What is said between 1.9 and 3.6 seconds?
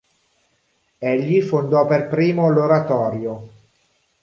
primo l'oratorio.